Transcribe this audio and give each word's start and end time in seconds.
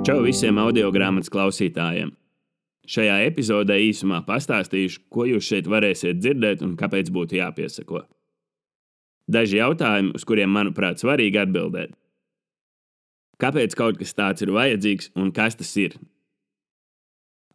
Čau 0.00 0.22
visiem 0.24 0.56
audio 0.56 0.88
grāmatas 0.88 1.28
klausītājiem! 1.28 2.14
Šajā 2.88 3.18
epizodē 3.26 3.74
īsumā 3.84 4.22
pastāstīšu, 4.24 5.02
ko 5.12 5.26
jūs 5.28 5.44
šeit 5.44 5.68
varēsiet 5.68 6.16
dzirdēt 6.22 6.64
un 6.64 6.72
kāpēc 6.80 7.10
būtu 7.12 7.36
jāpiesako. 7.36 8.00
Daži 9.28 9.60
jautājumi, 9.60 10.14
uz 10.16 10.24
kuriem, 10.24 10.48
manuprāt, 10.56 11.04
svarīgi 11.04 11.42
atbildēt. 11.42 11.92
Kāpēc 13.44 13.76
kaut 13.76 14.00
kas 14.00 14.16
tāds 14.16 14.40
ir 14.40 14.54
vajadzīgs 14.56 15.12
un 15.20 15.28
kas 15.36 15.60
tas 15.60 15.74
ir? 15.76 15.98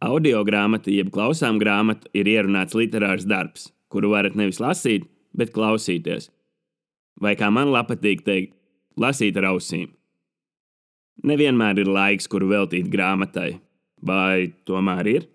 Audio 0.06 0.46
grāmata, 0.46 0.94
jeb 0.94 1.10
klausām 1.10 1.58
grāmata, 1.58 2.06
ir 2.14 2.30
ierunāts 2.30 2.78
literārs 2.78 3.26
darbs, 3.26 3.72
kuru 3.90 4.14
varat 4.14 4.38
nevis 4.38 4.62
lasīt, 4.62 5.10
bet 5.34 5.50
klausīties. 5.56 6.30
Vai 7.18 7.34
kā 7.40 7.50
man 7.50 7.74
patīk 7.90 8.22
teikt, 8.22 8.54
lasīt 9.02 9.42
ar 9.42 9.56
ausīm. 9.56 9.90
Nevienmēr 11.24 11.80
ir 11.80 11.88
laiks, 11.88 12.28
kuru 12.28 12.50
veltīt 12.52 12.90
grāmatai, 12.92 13.60
vai 14.04 14.52
tomēr 14.68 15.08
ir? 15.08 15.28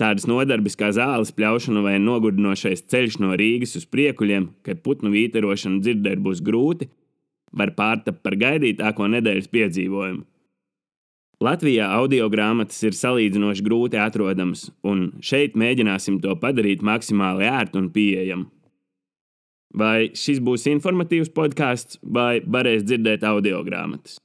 Tādas 0.00 0.24
nodarbes 0.26 0.74
kā 0.74 0.88
zāles 0.90 1.30
pļaušana 1.36 1.84
vai 1.84 1.98
nogurdinošais 2.02 2.82
ceļš 2.90 3.20
no 3.22 3.36
Rīgas 3.38 3.76
uz 3.78 3.84
priekuļiem, 3.86 4.48
kad 4.66 4.80
putnu 4.82 5.12
vīterošanu 5.12 5.84
dzirdēt 5.84 6.22
būs 6.24 6.40
grūti, 6.42 6.88
var 7.54 7.70
pārtapt 7.76 8.24
par 8.24 8.34
gaidītāko 8.40 9.06
nedēļas 9.12 9.52
piedzīvojumu. 9.52 10.24
Latvijā 11.44 11.86
audio 11.92 12.26
grāmatas 12.32 12.80
ir 12.86 12.96
salīdzinoši 12.96 13.62
grūti 13.66 14.00
atrodamas, 14.00 14.68
un 14.86 15.10
šeit 15.22 15.58
mēģināsim 15.60 16.20
to 16.22 16.34
padarīt 16.40 16.82
maksimāli 16.82 17.46
ērtu 17.50 17.82
un 17.82 17.90
pieejamu. 17.94 18.48
Vai 19.74 20.10
šis 20.14 20.38
būs 20.42 20.68
informatīvs 20.70 21.32
podkāsts, 21.34 21.98
vai 22.02 22.38
varēs 22.40 22.86
dzirdēt 22.86 23.26
audio 23.26 23.62
grāmatas? 23.66 24.23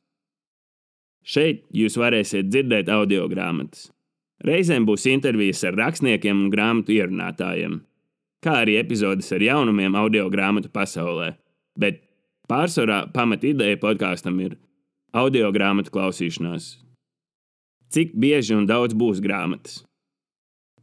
Šeit 1.30 1.68
jūs 1.76 1.94
varēsiet 2.00 2.48
dzirdēt 2.50 2.88
audio 2.90 3.28
grāmatas. 3.30 3.90
Reizēm 4.46 4.88
būs 4.88 5.06
intervijas 5.12 5.62
ar 5.68 5.76
rakstniekiem 5.78 6.46
un 6.46 6.50
grāmatu 6.50 6.96
ierunātājiem, 6.96 7.76
kā 8.42 8.62
arī 8.64 8.80
epizodes 8.80 9.28
ar 9.36 9.44
jaunumiem 9.44 9.98
audio 10.00 10.26
grāmatu 10.34 10.72
pasaulē. 10.74 11.34
Bet 11.78 12.00
pārsvarā 12.50 13.04
pamat 13.14 13.46
ideja 13.46 13.78
podkāstam 13.78 14.40
ir 14.42 14.56
audio 15.14 15.52
grāmatu 15.54 15.94
klausīšanās. 15.94 16.72
Cik 17.94 18.16
bieži 18.18 18.56
un 18.58 18.66
daudz 18.70 18.98
būs 18.98 19.22
grāmatas? 19.22 19.84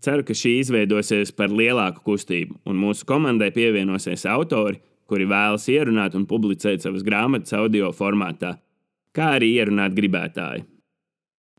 Ceru, 0.05 0.23
ka 0.27 0.37
šī 0.37 0.61
izveidosies 0.61 1.33
par 1.35 1.51
lielāku 1.51 2.05
kustību, 2.07 2.61
un 2.69 2.79
mūsu 2.79 3.07
komandai 3.09 3.49
pievienosies 3.55 4.27
autori, 4.31 4.79
kuri 5.11 5.27
vēlas 5.27 5.67
ierunāt 5.73 6.15
un 6.15 6.27
publicēt 6.29 6.85
savas 6.85 7.03
grāmatas 7.07 7.57
audio 7.57 7.91
formātā, 7.95 8.57
kā 9.17 9.35
arī 9.39 9.55
ierunāt 9.57 9.97
gribētāji. 9.97 10.67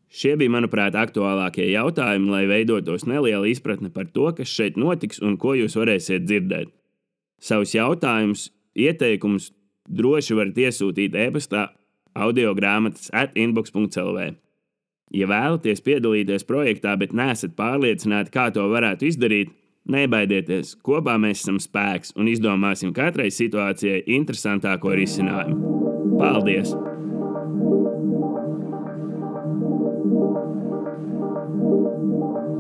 Šie 0.08 0.38
bija, 0.40 0.54
manuprāt, 0.54 0.96
aktuālākie 0.96 1.68
jautājumi, 1.74 2.30
lai 2.32 2.46
veidotos 2.48 3.04
neliela 3.10 3.48
izpratne 3.50 3.92
par 3.92 4.08
to, 4.16 4.30
kas 4.38 4.48
šeit 4.48 4.80
notiks 4.80 5.20
un 5.20 5.36
ko 5.42 5.52
jūs 5.58 5.76
varēsiet 5.76 6.24
dzirdēt. 6.24 6.72
Savus 7.44 7.76
jautājumus, 7.76 8.48
ieteikumus 8.78 9.52
droši 9.88 10.38
varat 10.38 10.58
iesūtīt 10.64 11.16
e-pastā 11.28 11.68
audio 12.16 12.56
grāmatas 12.58 13.12
atinbox.clv. 13.14 14.32
Ja 15.16 15.30
vēlaties 15.30 15.84
piedalīties 15.86 16.48
projektā, 16.48 16.98
bet 17.00 17.14
neesat 17.16 17.56
pārliecināti, 17.60 18.34
kā 18.34 18.50
to 18.56 18.66
varētu 18.72 19.08
izdarīt, 19.12 19.54
nebaidieties, 19.88 20.76
kopā 20.84 21.16
mēs 21.22 21.46
esam 21.46 21.62
spēks 21.64 22.16
un 22.20 22.28
izdomāsim 22.32 22.92
katrai 22.96 23.30
situācijai 23.32 24.04
interesantāko 24.18 24.96
risinājumu. 25.00 26.18
Paldies! 26.20 26.76
Thank 31.60 32.52
you. 32.52 32.57